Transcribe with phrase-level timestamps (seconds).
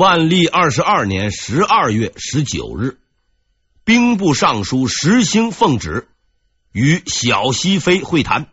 [0.00, 2.96] 万历二十二年十二月十九日，
[3.84, 6.08] 兵部尚书石兴奉旨
[6.72, 8.46] 与小西飞会谈。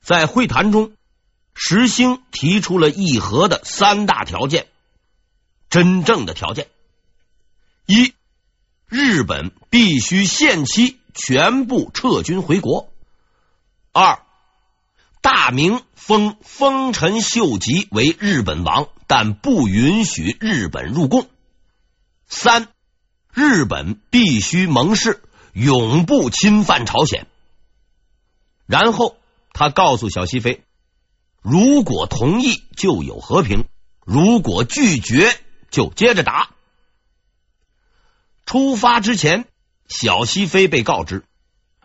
[0.00, 0.94] 在会谈中，
[1.52, 4.68] 石兴提出了议和的三大条件，
[5.68, 6.68] 真正的条件：
[7.84, 8.14] 一、
[8.88, 12.88] 日本必须限期全部撤军回国；
[13.92, 14.22] 二、
[15.20, 21.22] 大明封丰臣秀吉为日本王，但不允许日本入贡；
[22.26, 22.68] 三、
[23.32, 27.26] 日本必须盟誓，永不侵犯朝鲜。
[28.66, 29.16] 然后。
[29.56, 30.64] 他告诉小西飞，
[31.40, 33.66] 如果同意就有和平，
[34.04, 35.38] 如果拒绝
[35.70, 36.50] 就接着打。
[38.46, 39.46] 出发之前，
[39.86, 41.22] 小西飞被告知，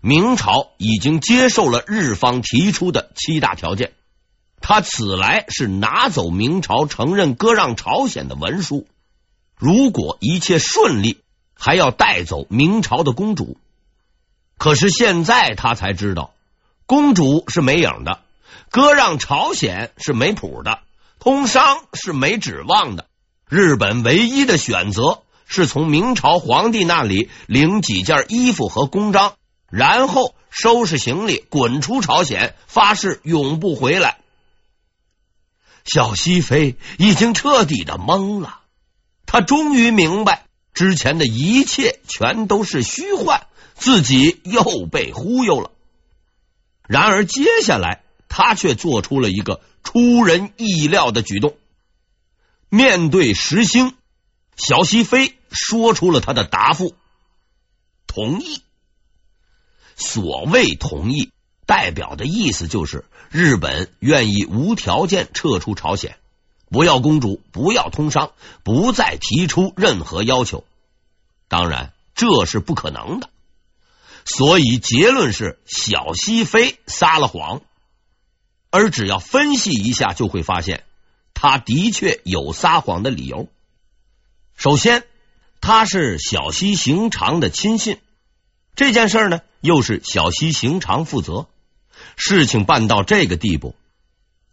[0.01, 3.93] 明朝已经接受了日方提出的七大条件。
[4.61, 8.87] 他此来是拿走明朝承认割让朝鲜的文书，
[9.57, 11.21] 如果一切顺利，
[11.53, 13.57] 还要带走明朝的公主。
[14.57, 16.33] 可是现在他才知道。
[16.85, 18.19] 公主是没影的，
[18.71, 20.79] 割让朝鲜是没谱的，
[21.19, 23.05] 通商是没指望的。
[23.47, 29.33] 日本唯一的选择是从明朝皇帝那里领几件衣服和公章，
[29.69, 34.17] 然后收拾行李滚出朝鲜，发誓永不回来。
[35.85, 38.61] 小西飞已经彻底的懵了，
[39.25, 45.71] 他终于明白之前的一切全都是虚幻，自己又被忽悠了。
[46.87, 51.55] 然而，接下来他却做出了一个出人意料的举动。
[52.69, 53.95] 面对石兴，
[54.55, 56.95] 小西飞说出了他的答复：
[58.05, 58.61] 同意。
[59.95, 61.31] 所谓同意，
[61.69, 66.17] 代表的意思就是日本愿意无条件撤出朝鲜，
[66.71, 68.31] 不要公主，不要通商，
[68.63, 70.63] 不再提出任何要求。
[71.47, 73.29] 当然，这是不可能的。
[74.25, 77.61] 所以结论是小西飞撒了谎，
[78.71, 80.85] 而只要分析一下，就会发现
[81.35, 83.47] 他的确有撒谎的理由。
[84.55, 85.03] 首先，
[85.61, 87.99] 他是小西行长的亲信，
[88.75, 91.47] 这件事呢又是小西行长负责。
[92.15, 93.75] 事情办到这个地步，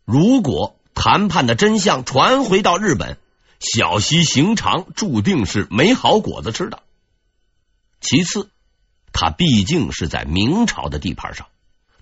[0.05, 3.19] 如果谈判的真相传回到日本，
[3.61, 6.83] 小西行长注定是没好果子吃的。
[8.01, 8.49] 其次。
[9.19, 11.47] 他毕竟是在明朝的地盘上，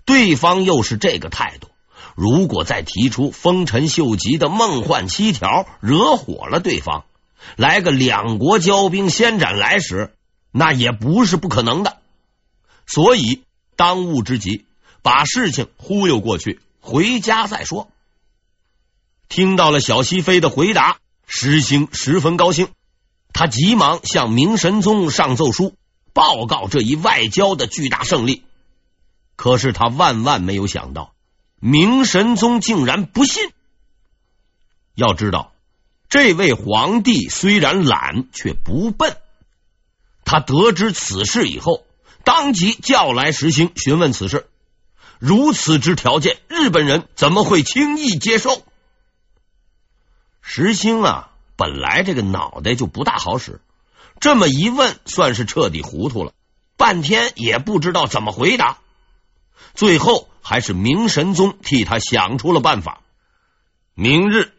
[0.03, 1.69] 对方又是这个态度，
[2.13, 7.05] 如果再提出丰臣秀吉的梦幻七条，惹火了对方，
[7.55, 10.13] 来个两国交兵，先斩来使，
[10.51, 11.99] 那也不是不可能的。
[12.85, 13.43] 所以
[13.77, 14.64] 当务之急，
[15.05, 17.91] 把事情忽悠过去，回家再说。
[19.29, 22.69] 听到了小西飞的回答，石兴十分高兴，
[23.31, 25.75] 他急忙向明神宗上奏书。
[26.11, 28.45] 报告这一外交的巨大胜利，
[29.35, 31.13] 可是他万万没有想到，
[31.59, 33.51] 明神宗竟然不信。
[34.95, 35.51] 要知道，
[36.09, 39.17] 这位皇帝虽然懒，却不笨。
[40.23, 41.85] 他得知此事以后，
[42.23, 44.47] 当即叫来石兴询问此事。
[45.19, 48.63] 如此之条件，日本人怎么会轻易接受？
[50.41, 53.61] 石兴啊，本来这个脑袋就不大好使。
[54.19, 56.33] 这么一问，算是彻底糊涂了，
[56.77, 58.77] 半天也不知道怎么回答。
[59.73, 63.01] 最后还是明神宗替他想出了办法：
[63.93, 64.53] 明日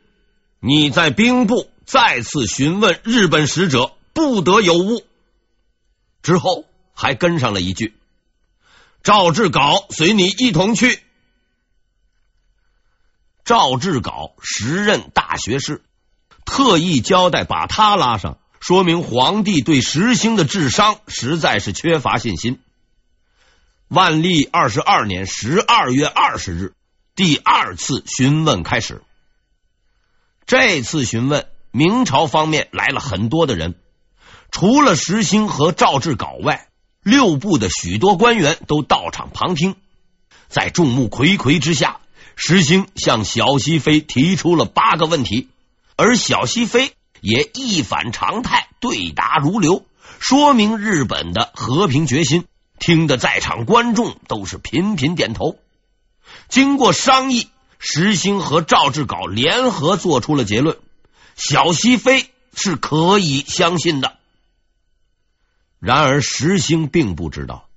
[0.61, 5.07] 你在兵部再次询问日本使者，不得有误。
[6.23, 7.95] 之后还跟上了一句
[9.07, 11.01] ：“赵志杲随你一同去。”
[13.47, 15.85] 赵志杲时任大学士，
[16.45, 18.41] 特意交代把他拉上。
[18.59, 22.59] 说明皇帝对石兴的智商实在是缺乏信心。
[23.87, 26.75] 万历二十二年十二月二十日，
[27.15, 29.05] 第二次询问开始。
[30.47, 33.79] 这次询问，明朝方面来了很多的人，
[34.51, 36.67] 除了石兴和赵志杲外，
[37.07, 39.77] 六部的许多官员都到场旁听。
[40.49, 42.01] 在众目睽睽之下，
[42.35, 45.47] 石兴向小西飞提出了八个问题，
[45.95, 46.93] 而小西飞。
[47.21, 49.85] 也一反常态，对答如流，
[50.19, 52.45] 说明日本的和平决心。
[52.81, 55.57] 听得在场观众都是频频点头。
[56.49, 57.49] 经过商议，
[57.79, 60.77] 石兴和赵志杲联合做出了结论：
[61.37, 64.16] 小西飞是可以相信的。
[65.87, 67.69] 然而，石兴并不知道，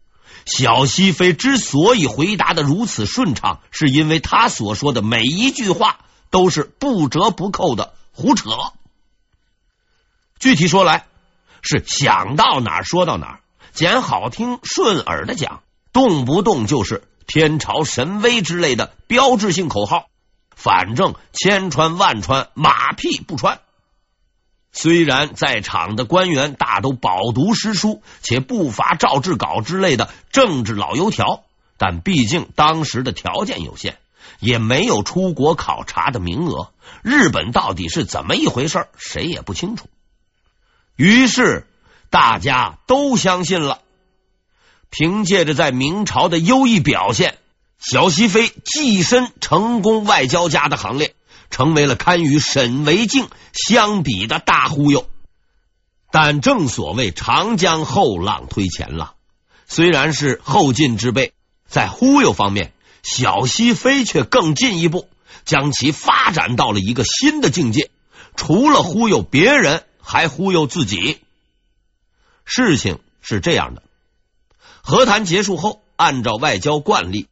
[0.47, 6.00] 小西飞之所以回答的如此顺畅，是因为他所说的每一句话
[6.31, 8.50] 都是不折不扣的胡扯。
[10.39, 11.06] 具体说来，
[11.61, 13.39] 是想到哪儿说到哪儿，
[13.73, 15.61] 捡好听顺耳的讲，
[15.94, 20.07] 动不动就是天朝神威之类的标志性口号。
[20.56, 23.59] 反正千穿万穿，马屁不穿。
[24.71, 31.44] 虽然在场的官员大都饱读诗书，且不乏赵志稿之类的政治老油条，
[31.77, 33.98] 但毕竟当时的条件有限，
[34.39, 36.71] 也没有出国考察的名额。
[37.01, 39.88] 日本到底是怎么一回事，谁也不清楚。
[40.95, 41.66] 于是
[42.10, 43.80] 大家都相信了，
[44.89, 47.38] 凭借着在明朝的优异表现。
[47.80, 51.16] 小西飞跻身成功外交家的行列，
[51.49, 55.07] 成为了堪与沈维敬相比的大忽悠。
[56.11, 59.13] 但正所谓长江后浪推前浪，
[59.67, 61.33] 虽然是后进之辈，
[61.67, 62.73] 在忽悠方面，
[63.03, 65.07] 小西飞却更进一步，
[65.45, 67.91] 将其发展到了一个新的境界。
[68.35, 71.19] 除了忽悠别人，还忽悠自己。
[72.45, 73.83] 事情是这样的：
[74.81, 77.27] 和谈结束后，按照外交惯例。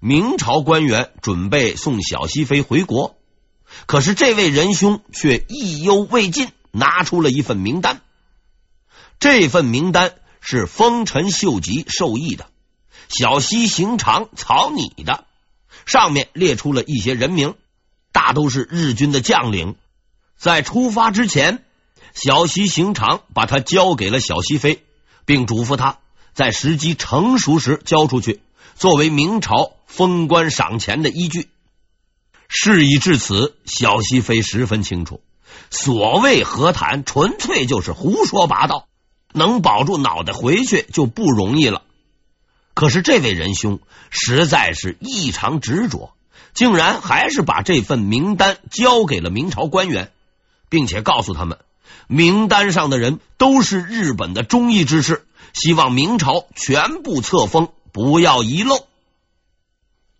[0.00, 3.16] 明朝官员准备送小西飞回国，
[3.86, 8.00] 可是这位仁兄却意犹未尽，拿出了一份名单。
[9.18, 12.46] 这份名单是丰臣秀吉授意的，
[13.08, 15.26] 小西行长草拟的，
[15.86, 17.54] 上面列出了一些人名，
[18.10, 19.76] 大都是日军的将领。
[20.36, 21.64] 在出发之前，
[22.14, 24.82] 小西行长把他交给了小西飞，
[25.24, 25.98] 并嘱咐他
[26.34, 28.40] 在时机成熟时交出去。
[28.74, 31.48] 作为明朝封官赏钱的依据，
[32.54, 35.22] 事已至此，小西飞十分清楚，
[35.70, 38.86] 所谓和谈纯粹就是胡说八道，
[39.32, 41.82] 能保住脑袋回去就不容易了。
[42.74, 46.12] 可是这位仁兄实在是异常执着，
[46.52, 50.12] 竟然还是把这份名单交给了明朝官员，
[50.68, 51.58] 并且告诉他们，
[52.06, 57.70] 名单上的人都是日本的忠义之士，希望明朝全部册封。
[57.92, 58.86] 不要遗漏！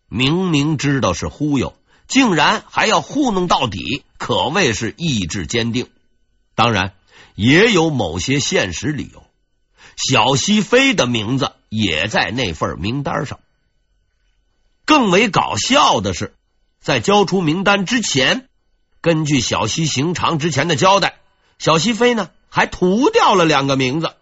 [0.08, 1.74] 明明知道是忽悠，
[2.08, 5.88] 竟然还要糊弄到底，可谓是意志坚定。
[6.54, 6.94] 当然，
[7.34, 9.24] 也有某些现实理由。
[9.96, 13.40] 小西飞的名字也在那份名单上。
[14.84, 16.34] 更为搞笑的是，
[16.80, 18.48] 在交出名单之前，
[19.00, 21.16] 根据小西行长之前的交代，
[21.58, 24.14] 小西飞呢还涂掉了两个名字。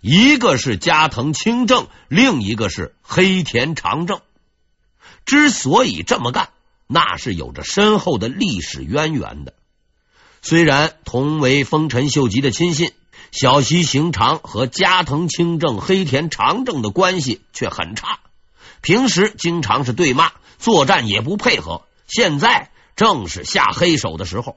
[0.00, 4.20] 一个是加藤清正，另一个是黑田长政。
[5.24, 6.50] 之所以这么干，
[6.86, 9.54] 那是有着深厚的历史渊源的。
[10.42, 12.92] 虽然同为丰臣秀吉的亲信，
[13.32, 18.20] 小西行长和加藤清正、黑田长政的关系却很差，
[18.80, 21.82] 平时经常是对骂，作战也不配合。
[22.06, 24.56] 现在正是下黑手的时候。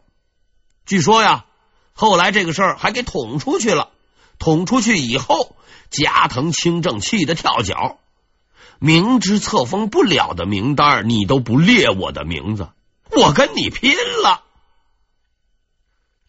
[0.86, 1.46] 据说呀，
[1.94, 3.90] 后来这个事儿还给捅出去了。
[4.40, 5.56] 捅出去以后，
[5.90, 7.98] 加藤清正气得跳脚。
[8.80, 12.70] 明知册封不了的名单，你都不列我的名字，
[13.12, 14.44] 我跟你拼了！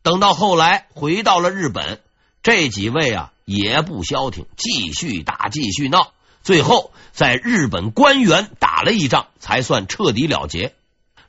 [0.03, 2.01] 等到后来回到了日本，
[2.43, 6.13] 这几位啊也不消停，继续打，继续闹，
[6.43, 10.75] 最后在日本官员打了一仗，才算彻底了结。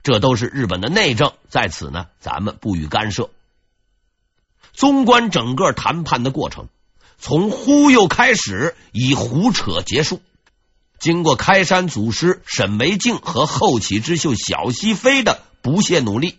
[0.02, 3.30] 这都是日本的内政，在此呢，咱们不予干涉。
[4.72, 6.70] 纵观整个谈判的过程，
[7.18, 10.22] 从忽悠开始，以胡扯结束。
[11.00, 16.38] 经过开山祖师沈惟敬和后起之秀小西飞的不懈努力，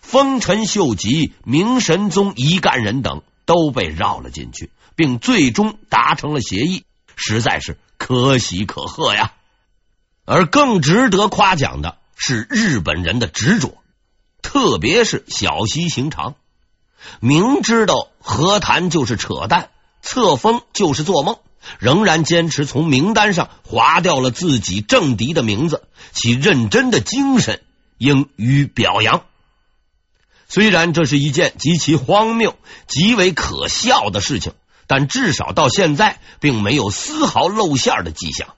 [0.00, 6.84] 丰臣秀吉、明神宗一干人等都被绕了进去，并最终达成了协议，
[7.16, 9.32] 实在是可喜可贺呀！
[10.24, 13.78] 而更值得夸奖的是日本人的执着，
[14.42, 16.34] 特别是小西行长。
[17.20, 19.70] 明知道和谈就是扯淡，
[20.02, 21.38] 册封就是做梦，
[21.78, 27.62] 仍然坚持从名单上划掉了自己政敌的名字，其认真的精神
[27.98, 29.24] 应予表扬。
[30.48, 34.52] 虽然这是一件极其荒谬、极为可笑的事情，
[34.86, 38.54] 但至少到现在并没有丝毫露馅的迹象，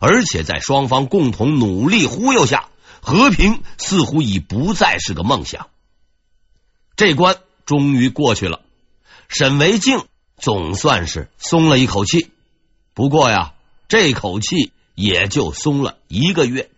[0.00, 2.68] 而且在双方共同努力忽悠下，
[3.00, 5.68] 和平似乎已不再是个梦想。
[6.96, 7.36] 这关。
[7.66, 8.62] 终于过去了，
[9.28, 10.06] 沈维敬
[10.38, 12.30] 总算是松了一口气。
[12.98, 13.52] 不过呀，
[13.86, 16.68] 这口气也就松了一个月。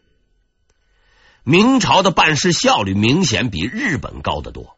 [1.45, 4.77] 明朝的办事效率明显比日本高得多。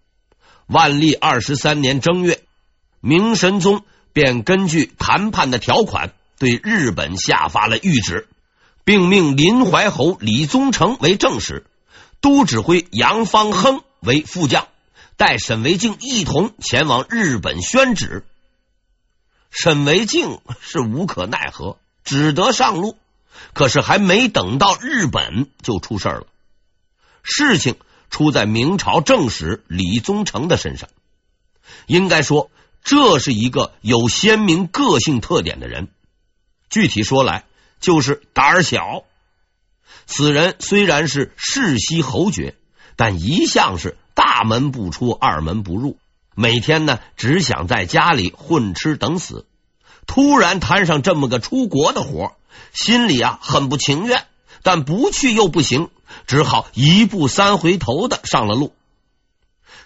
[0.68, 2.44] 万历二十三年正月，
[3.00, 8.28] 明神宗便根据谈判的条款，对日本下发了谕旨，
[8.84, 11.66] 并命林怀侯李宗成为正使，
[12.20, 14.68] 都指挥杨方亨为副将。
[15.16, 18.24] 带沈维敬一同前往日本宣旨。
[19.52, 22.96] 沈维敬是无可奈何，只得上路。
[23.52, 26.26] 可是还没等到日本，就出事了。
[27.22, 27.76] 事情
[28.08, 30.88] 出在明朝正史李宗成的身上。
[31.86, 32.50] 应该说，
[32.82, 35.88] 这是一个有鲜明个性特点的人。
[36.70, 37.44] 具体说来，
[37.78, 39.04] 就是胆儿小。
[40.06, 42.56] 此人虽然是世袭侯爵，
[42.96, 45.98] 但一向是大门不出，二门不入，
[46.34, 49.46] 每天呢只想在家里混吃等死。
[50.06, 52.36] 突然摊上这么个出国的活，
[52.72, 54.26] 心里啊很不情愿，
[54.62, 55.90] 但不去又不行，
[56.26, 58.74] 只好一步三回头的上了路。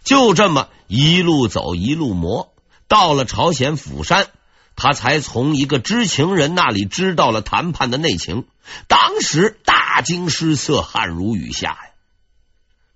[0.04, 2.52] 就这么一路走一路磨，
[2.88, 4.28] 到了朝鲜釜山，
[4.74, 8.44] 他才从一个知情人那里知道了谈判的内情。
[8.88, 11.90] 当时大惊失色，汗如雨下呀。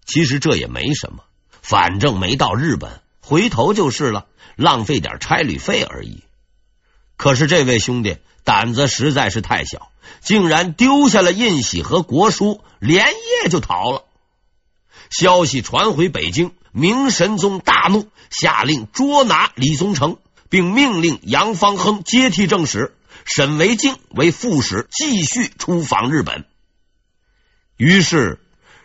[0.06, 1.24] 其实这也没什么，
[1.62, 6.24] 反正没到日本，回头就是了，浪费点差旅费而已。
[7.16, 14.02] 可是这位兄弟胆子实在是太小，竟然丢下了印玺和国书，连夜就逃了。
[15.10, 20.16] 消息传回北京，明神宗大怒，下令捉拿李宗成，
[20.48, 22.96] 并命令杨芳亨接替正使。
[23.24, 26.46] 沈维敬为副使，继续出访日本。
[27.76, 28.40] 于是，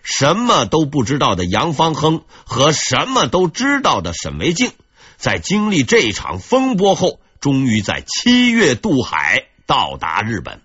[0.07, 4.71] 什么都不知道的杨芳亨和什么都知道的沈维敬，
[5.17, 10.61] 在经历这场风波后，终于在七月渡海，到达日本。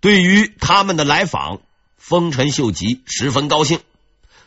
[0.00, 1.60] 对于他们的来访，
[1.98, 3.80] 丰臣秀吉十分高兴，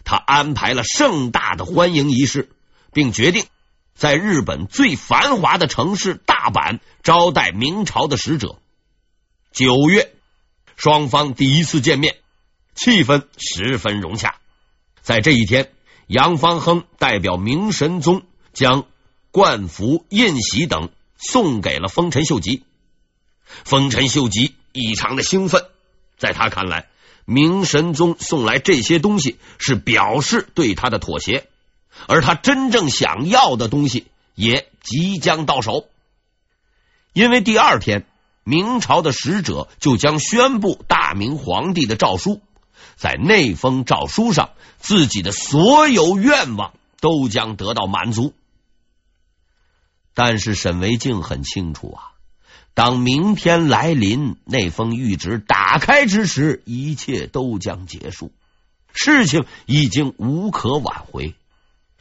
[0.03, 2.49] 他安排了盛大的欢迎仪式，
[2.91, 3.45] 并决定。
[3.93, 8.55] 在日本最繁华的城市大阪招待明朝的使者。
[9.51, 10.11] 九月，
[10.75, 12.15] 双方第一次见面，
[12.75, 14.35] 气氛十分融洽。
[15.01, 15.71] 在这一天，
[16.07, 18.23] 杨芳亨代表明神宗
[18.53, 18.85] 将
[19.31, 22.63] 冠服、印玺等送给了丰臣秀吉。
[23.45, 25.65] 丰臣秀吉异常的兴奋，
[26.17, 26.87] 在他看来，
[27.25, 31.47] 明神宗送来这些东西是表示对他的妥协。
[32.07, 35.87] 而他真正想要的东西也即将到手，
[37.13, 38.05] 因为第二天
[38.43, 42.41] 明朝的使者就将宣布大明皇帝的诏书，
[42.99, 48.33] 在那封诏书上，自己的所有愿望都将得到满足。
[50.13, 52.11] 但是沈维敬很清楚啊，
[52.73, 58.33] 当明天来临，那封谕旨打开之时，一切都将结束，
[58.91, 61.35] 事情已经无可挽回。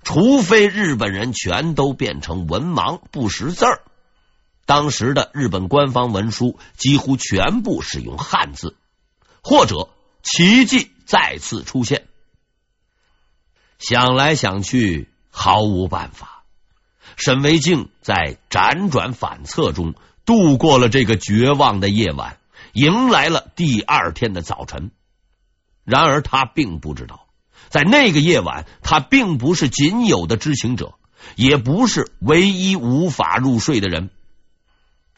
[0.02, 3.83] 除非日本人全都变成文盲不识字儿，
[4.67, 8.75] 当时的日本官方文书几乎全部使用汉字，
[9.43, 9.90] 或者
[10.22, 12.06] 奇迹再次出现。
[13.78, 16.44] 想来想去，毫无办法。
[17.16, 19.94] 沈维敬在辗转反侧中
[20.25, 22.38] 度过了这个绝望的夜晚，
[22.72, 24.90] 迎来了第二天的早晨。
[25.84, 27.26] 然而他并不知道。
[27.68, 30.94] 在那个夜晚，他并不是仅有的知情者，
[31.37, 34.10] 也不是唯一无法入睡的人。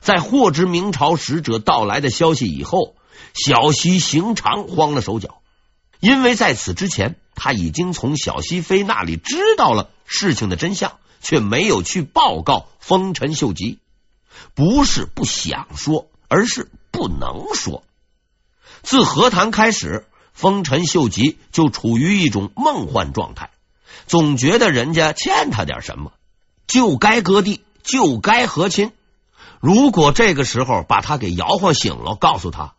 [0.00, 2.97] 在获知明朝使者到来的消息以后，
[3.35, 5.41] 小西行长慌了手脚，
[6.00, 13.79] 因为在此之前，他已经从小西妃那里知道了事情的真相，却没有去报告丰臣秀吉。
[14.55, 17.83] 不是不想说，而是不能说。
[18.83, 20.07] 自和谈开始。
[20.33, 23.50] 丰臣秀吉就处于一种梦幻状态，
[24.07, 26.12] 总觉得人家欠他点什么，
[26.67, 28.93] 就该割地，就该和亲。
[29.61, 32.75] 如果这个时候把他给摇晃醒了，告诉他，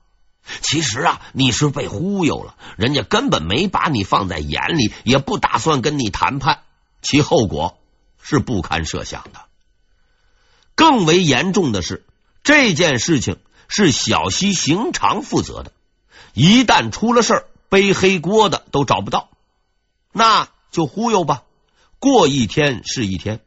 [0.61, 6.63] 其实啊，你是被忽悠了，人家根本没把你放在眼里，也不打算跟你谈判，
[7.01, 7.77] 其后果
[8.21, 9.41] 是不堪设想的。
[10.75, 12.05] 更为严重的是，
[12.43, 15.71] 这件事情是小西行长负责的，
[16.33, 17.47] 一旦出了事儿。
[17.69, 19.29] 背黑锅的都找不到，
[20.11, 21.43] 那就忽悠吧。
[21.99, 23.39] 过一天是一天。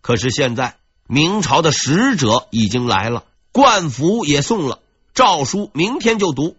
[0.00, 0.76] 可是现在
[1.06, 4.73] 明朝的使者已经来了，冠服也送了，
[5.14, 6.56] 诏书明天就读。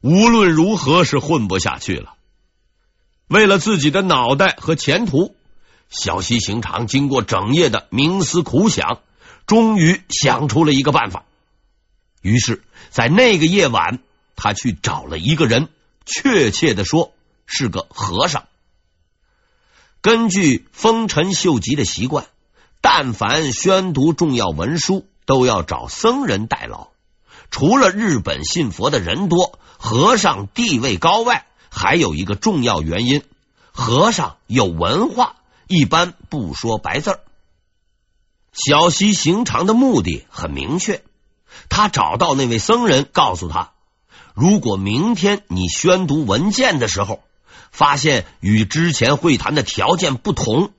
[0.00, 2.14] 无论如何是混不下去了。
[3.28, 5.34] 为了自己的脑袋和前途，
[5.88, 9.00] 小西行长经过整夜的冥思苦想，
[9.46, 11.24] 终于想出了一个办法。
[12.20, 14.00] 于是，在那个夜晚，
[14.36, 15.68] 他去找了一个人。
[16.06, 17.14] 确切的说，
[17.46, 18.44] 是个和尚。
[20.02, 22.26] 根据丰臣秀吉的习惯，
[22.82, 26.88] 但凡宣读重要文书，都要找僧人代劳。
[27.50, 33.22] 除了日本信佛的人多，和尚地位高外，还有一个重要原因：
[33.72, 35.36] 和尚有文化，
[35.68, 37.20] 一般不说白字儿。
[38.52, 41.02] 小西行长的目的很明确，
[41.68, 43.72] 他找到那位僧人，告诉他：
[44.34, 47.22] 如果明天你宣读文件的时候，
[47.70, 50.70] 发现与之前会谈的条件不同，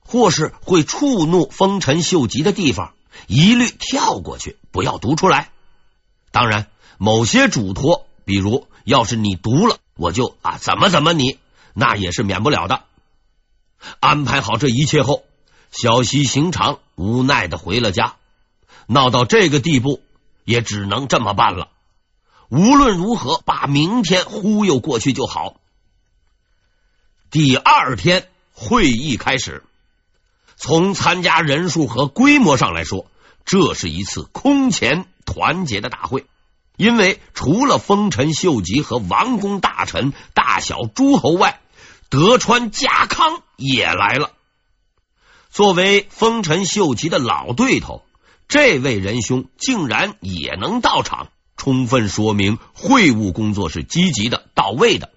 [0.00, 2.94] 或是会触怒丰臣秀吉的地方，
[3.28, 5.50] 一律跳过去，不要读出来。
[6.30, 6.68] 当然，
[6.98, 11.38] 某些嘱托，比如要是你读了，我就啊怎么怎么你，
[11.74, 12.84] 那也是免不了的。
[13.98, 15.24] 安排好这一切后，
[15.70, 18.16] 小西行长无奈的回了家。
[18.86, 20.02] 闹到这个地步，
[20.44, 21.68] 也只能这么办了。
[22.48, 25.54] 无论如何，把明天忽悠过去就好。
[27.30, 29.62] 第二天会议开始，
[30.56, 33.06] 从参加人数和规模上来说，
[33.44, 36.26] 这是一次空前团结的大会。
[36.76, 41.60] 因为除了丰臣秀吉和王公大臣、大小诸侯外，
[42.08, 44.32] 德川家康也来了。
[45.50, 48.02] 作为丰臣秀吉的老对头，
[48.48, 55.10] 这位仁兄竟然也能到场，充分说明会务工作是积极的、到位的。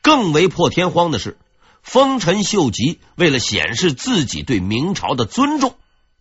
[0.00, 1.36] 更为破天荒的是，
[1.82, 5.76] 丰臣秀吉为了显示自己对明朝的尊重，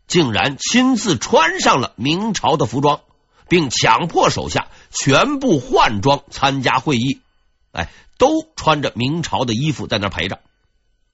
[0.10, 3.00] 竟然亲自穿上了明朝的服装，
[3.48, 7.22] 并强迫手下全部换装参加会议。
[7.72, 10.42] 哎，都穿着明朝的衣服在那陪着。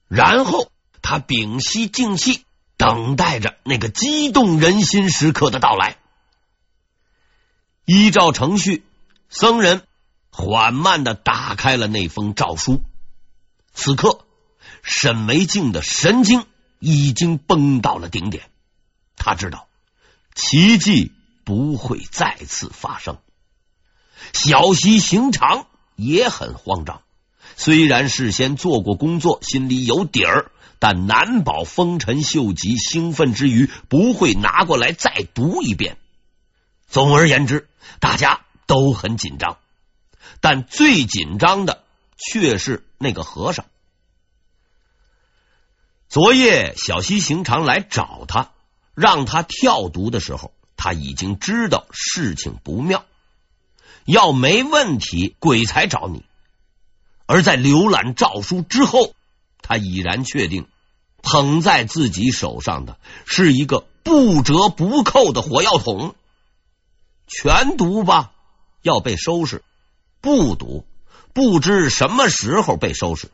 [0.08, 2.44] 然后他屏息静气，
[2.76, 5.98] 等待着那个激动人心时刻的到来。
[7.84, 8.84] 依照程序，
[9.28, 9.82] 僧人。
[10.38, 12.82] 缓慢的打开了那封诏书。
[13.72, 14.26] 此刻，
[14.82, 16.44] 沈梅静的神经
[16.78, 18.50] 已经绷到了顶点。
[19.16, 19.68] 他知道
[20.34, 21.12] 奇迹
[21.44, 23.18] 不会再次发生。
[24.32, 27.02] 小西行长也很慌张，
[27.56, 35.98] 虽然事先做过工作，心里有底儿，但难保丰臣秀吉兴奋之余不会拿过来再读一遍。
[36.88, 37.68] 总而言之，
[38.00, 39.58] 大家都很紧张。
[40.40, 41.84] 但最紧张的
[42.16, 43.64] 却是那个和尚。
[46.08, 48.52] 昨夜小西行长来找他，
[48.96, 53.04] 让他跳毒的时候，他已经知道事情不妙。
[54.06, 56.24] 要没问题，鬼才找你。
[57.26, 59.12] 而在浏览诏书之后，
[59.60, 60.66] 他已然确定，
[61.22, 66.14] 捧在自己手上的是一个不折不扣的火药桶。
[67.26, 68.32] 全毒吧，
[68.80, 69.62] 要被收拾。
[70.20, 70.86] 不毒，
[71.34, 73.30] 不知什么时候被收拾。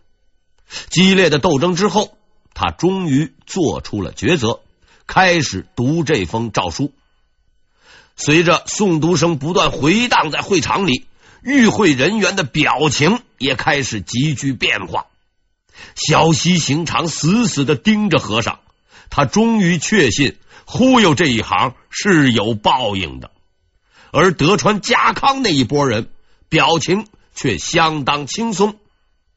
[0.88, 2.16] 激烈的斗争之后，
[2.54, 4.60] 他终于做出了抉择，
[5.14, 6.90] 开始读这封诏书。
[8.16, 11.04] 随着诵读声不断回荡在会场里，
[11.42, 15.04] 与会人员的表情也开始急剧变化。
[15.94, 18.60] 小西行长死死的盯着和尚，
[19.10, 23.30] 他终于确信忽悠这一行是有报应的。
[24.12, 26.08] 而德川家康那一波人。
[26.48, 28.76] 表情却相当轻松，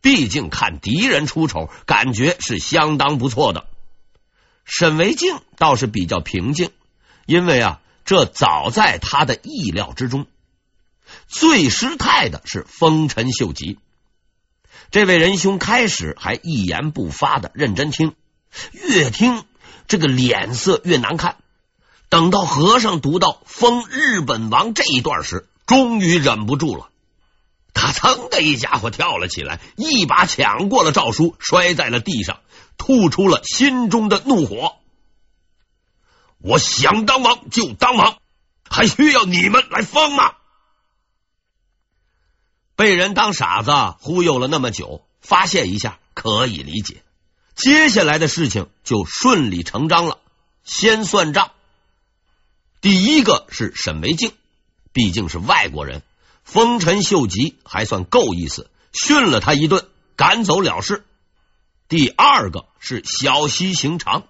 [0.02, 3.68] 毕竟看敌人出丑，感觉是相当不错的。
[4.66, 6.72] 沈维敬倒是比较平静，
[7.26, 10.26] 因为啊，这早在他的意料之中。
[11.28, 13.78] 最失态的是丰臣秀吉，
[14.90, 18.16] 这位仁兄开始还一言不发的认真听，
[18.72, 19.44] 越听
[19.88, 21.38] 这个脸色越难看。
[22.10, 26.90] 等到和尚读到“封日本王”这一段时，终于忍不住了。
[27.74, 32.40] 他噌的一家伙跳了起来，一把抢过了诏书，摔在了地上，
[32.78, 34.76] 吐出了心中的怒火。
[36.40, 38.20] 我想当王就当王，
[38.70, 40.34] 还需要你们来封吗？
[42.76, 47.04] 被人当傻子忽悠了那么久，发泄一下可以理解。
[47.56, 50.20] 接下来的事情就顺理成章了。
[50.64, 51.52] 先算账，
[52.82, 54.34] 第一个是沈维敬，
[54.92, 56.04] 毕竟是外国人。
[56.44, 61.06] 丰臣秀吉还算够意思，训了他一顿，赶走了事。
[61.88, 64.24] 第二个是小西行长，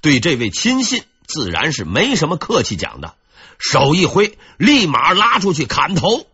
[0.00, 3.14] 对这位亲信自然是没什么客气讲的，
[3.58, 6.26] 手一挥，立马拉出去砍头。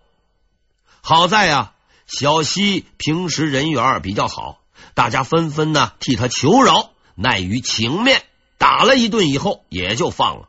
[1.00, 1.72] 好在啊，
[2.07, 4.61] 小西平时人缘比较好，
[4.94, 6.90] 大家纷纷呢替他求饶，
[7.22, 8.22] 碍于情面，
[8.59, 10.48] 打了一顿以后也就放了。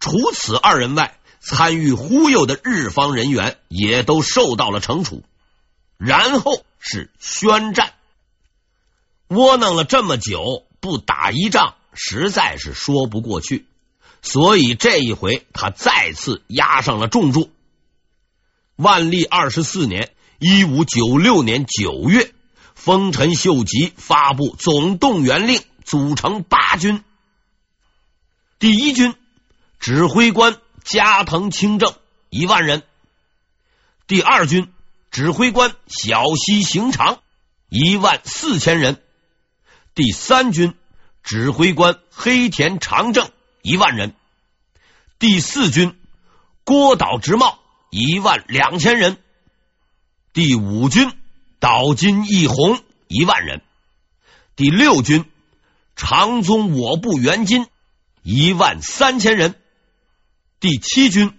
[0.00, 1.18] 除此二人外。
[1.38, 5.22] 参与忽悠的日方人员也都受到了惩处，
[5.96, 7.94] 然后是宣战。
[9.28, 13.66] 窝囊了这么久，不打一仗实在是说不过去，
[14.22, 17.50] 所以这一回他再次押上了重注。
[18.76, 22.32] 万历二十四年（一五九六年）九月，
[22.74, 27.02] 丰臣秀吉发布总动员令，组成八军。
[28.58, 29.14] 第一军
[29.80, 31.94] 指挥官加藤清正
[32.30, 32.82] 一万人，
[34.06, 34.70] 第二军
[35.10, 37.20] 指挥官小西行长
[37.68, 39.02] 一万四千人，
[39.96, 40.74] 第三军
[41.22, 43.30] 指挥官黑田长政
[43.62, 44.14] 一万人，
[45.18, 45.98] 第四军
[46.64, 47.58] 郭岛直茂
[47.90, 49.16] 一万两千人，
[50.34, 51.10] 第五军
[51.58, 53.62] 岛津义弘一万人，
[54.54, 55.24] 第六军
[55.96, 57.66] 长宗我部元金。
[58.28, 59.54] 一万三千人，
[60.58, 61.38] 第七军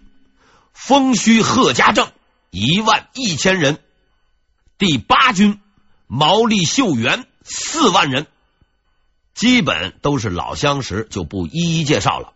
[0.72, 2.14] 丰须贺家正
[2.50, 3.84] 一万一千人，
[4.78, 5.60] 第八军
[6.08, 8.26] 毛利秀元四万人，
[9.38, 12.34] 基本都是老相识，就不一一介绍了。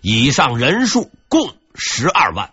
[0.00, 2.50] 以上人数共十二万，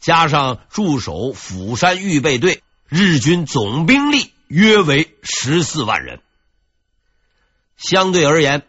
[0.00, 6.20] 加上驻守釜山预备队，日军总兵力约为十四万人。
[7.76, 8.62] 相对而言。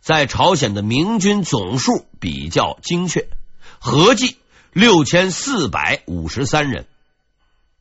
[0.00, 3.26] 在朝鲜的明军总数比较精确，
[3.78, 4.36] 合计
[4.74, 6.86] 六千四百五十三人。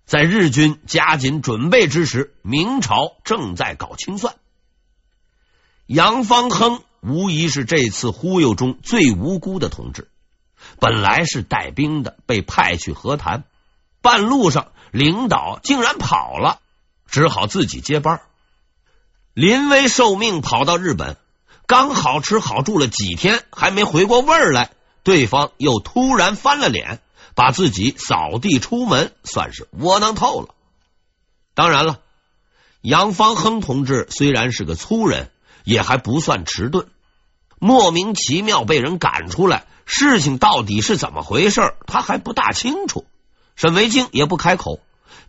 [0.06, 4.36] 在日军加紧准备之时，明朝正在搞清算。
[5.94, 10.10] 杨方亨无疑是这次忽悠中最无辜的同志。
[10.80, 13.44] 本来是带兵的，被派去和谈，
[14.02, 16.62] 半路上领导竟然跑了，
[17.06, 18.22] 只好自己接班。
[19.36, 21.16] 临危受命跑到日本。
[21.68, 24.72] 刚好吃好住了几天，还没回过味儿来，
[25.04, 27.02] 对方又突然翻了脸，
[27.36, 30.56] 把自己扫地出门，算是窝囊透了。
[31.54, 32.00] 当然了，
[32.82, 35.30] 杨方亨同志虽然是个粗人，
[35.63, 36.88] 也还不算迟钝。
[37.60, 43.06] 莫名其妙被人赶出来，事情到底是怎么回事，他还不大清楚。
[43.56, 44.80] 沈维京也不开口，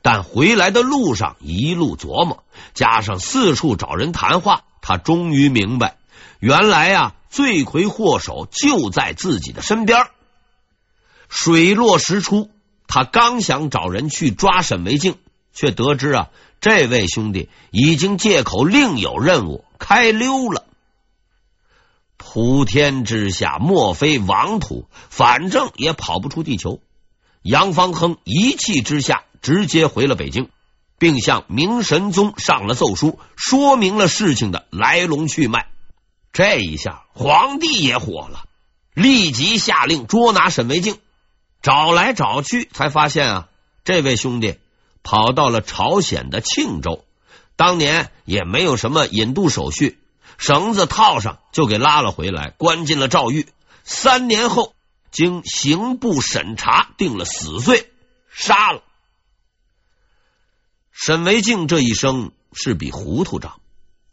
[0.03, 2.43] 但回来的路上一路琢磨，
[2.73, 5.97] 加上四处找人谈话，他终于明白。
[6.41, 10.07] 原来呀，罪魁祸首就在自己的身边。
[11.29, 12.51] 水落石出，
[12.87, 15.17] 他刚想找人去抓沈维敬，
[15.53, 20.65] 却得知啊，这位兄弟已经借口另有任务开溜了。
[22.17, 26.81] 普天之下莫非王土，反正也跑不出地球。
[27.43, 30.49] 杨方亨一气之下，直接回了北京，
[30.99, 35.67] 并向明神宗上了奏书，说明了事情的来龙去脉。
[36.33, 38.47] 这一下，皇帝也火了，
[38.95, 40.97] 立即下令捉拿沈维敬。
[41.61, 43.49] 找来找去，才发现啊，
[43.85, 44.57] 这位兄弟
[45.03, 47.04] 跑到了朝鲜的庆州，
[47.57, 49.99] 当年也没有什么引渡手续，
[50.39, 53.47] 绳子套上就给拉了回来，关进了诏狱。
[53.85, 54.75] 三年后，
[55.11, 57.91] 经刑部审查，定了死罪，
[58.31, 58.83] 杀了。
[60.91, 63.61] 沈维敬这一生是比糊涂账，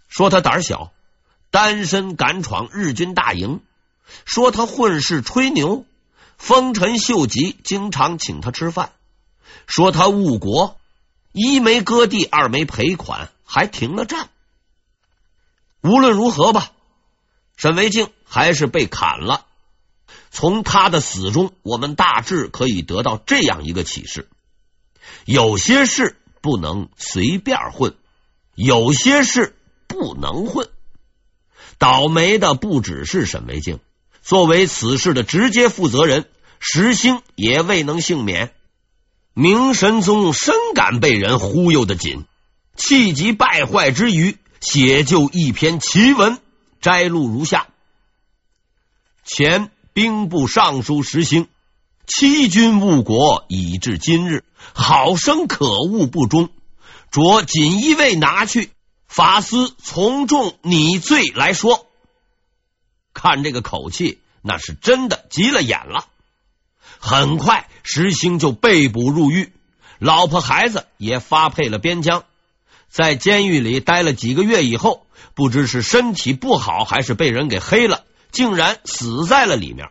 [0.07, 0.91] 说他胆小。
[1.51, 3.59] 单身敢闯日军大营，
[4.23, 5.85] 说他混世吹牛。
[6.37, 8.93] 丰臣秀吉经常请他吃饭，
[9.67, 10.79] 说他误国，
[11.31, 14.29] 一没割地，二没赔款，还停了战。
[15.81, 16.71] 无论如何吧，
[17.55, 19.45] 沈维敬还是被砍了。
[20.29, 24.29] 从他的死中，我们大致可以得到这样一个启示：
[25.25, 27.95] 有些事不能随便混，
[28.55, 29.55] 有些事
[29.87, 30.69] 不能混。
[31.77, 33.79] 倒霉的不只是沈维敬，
[34.21, 38.53] 作为此事的直接负责人，石兴也未能幸免。
[39.33, 42.25] 明神宗深感被人忽悠的紧，
[42.75, 46.37] 气急败坏之余，写就一篇奇文，
[46.81, 47.67] 摘录如下：
[49.23, 51.47] 前兵部尚书石兴
[52.05, 56.49] 欺君误国，以至今日，好生可恶不忠，
[57.09, 58.71] 着锦衣卫拿去。
[59.07, 61.85] 法司从重拟罪来说，
[63.13, 66.07] 看这个口气，那是真的急了眼了。
[67.01, 69.51] 很快，石兴就被捕入狱，
[69.97, 72.23] 老婆孩子也发配了边疆。
[72.89, 79.89] 在监狱里待了几个月以后，不知是身体不好，还是被人给黑了，竟然死在了里面。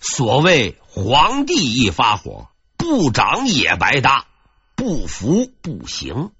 [0.00, 2.48] 所谓皇帝一发火，
[2.78, 4.26] 部长也白搭，
[4.74, 6.30] 不服不行。